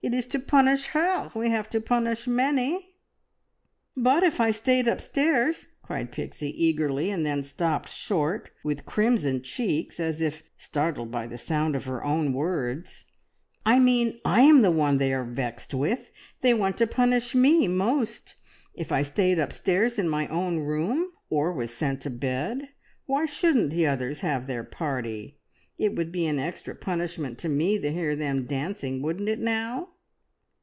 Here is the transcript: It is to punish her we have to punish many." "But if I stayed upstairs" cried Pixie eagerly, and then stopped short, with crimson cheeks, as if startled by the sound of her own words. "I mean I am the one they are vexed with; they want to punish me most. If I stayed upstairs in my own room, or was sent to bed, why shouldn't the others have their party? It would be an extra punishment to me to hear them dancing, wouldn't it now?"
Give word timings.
It 0.00 0.14
is 0.14 0.28
to 0.28 0.38
punish 0.38 0.86
her 0.94 1.28
we 1.34 1.50
have 1.50 1.68
to 1.70 1.80
punish 1.80 2.28
many." 2.28 2.94
"But 3.96 4.22
if 4.22 4.38
I 4.40 4.52
stayed 4.52 4.86
upstairs" 4.86 5.66
cried 5.82 6.12
Pixie 6.12 6.54
eagerly, 6.66 7.10
and 7.10 7.26
then 7.26 7.42
stopped 7.42 7.88
short, 7.88 8.52
with 8.62 8.86
crimson 8.86 9.42
cheeks, 9.42 9.98
as 9.98 10.22
if 10.22 10.44
startled 10.56 11.10
by 11.10 11.26
the 11.26 11.36
sound 11.36 11.74
of 11.74 11.86
her 11.86 12.04
own 12.04 12.32
words. 12.32 13.06
"I 13.66 13.80
mean 13.80 14.20
I 14.24 14.42
am 14.42 14.62
the 14.62 14.70
one 14.70 14.98
they 14.98 15.12
are 15.12 15.24
vexed 15.24 15.74
with; 15.74 16.12
they 16.42 16.54
want 16.54 16.76
to 16.78 16.86
punish 16.86 17.34
me 17.34 17.66
most. 17.66 18.36
If 18.74 18.92
I 18.92 19.02
stayed 19.02 19.40
upstairs 19.40 19.98
in 19.98 20.08
my 20.08 20.28
own 20.28 20.60
room, 20.60 21.10
or 21.28 21.52
was 21.52 21.74
sent 21.74 22.02
to 22.02 22.10
bed, 22.10 22.68
why 23.06 23.26
shouldn't 23.26 23.70
the 23.70 23.88
others 23.88 24.20
have 24.20 24.46
their 24.46 24.62
party? 24.62 25.34
It 25.76 25.94
would 25.94 26.10
be 26.10 26.26
an 26.26 26.40
extra 26.40 26.74
punishment 26.74 27.38
to 27.38 27.48
me 27.48 27.78
to 27.78 27.92
hear 27.92 28.16
them 28.16 28.46
dancing, 28.46 29.00
wouldn't 29.00 29.28
it 29.28 29.38
now?" 29.38 29.90